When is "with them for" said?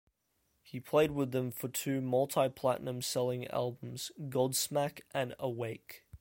1.11-1.67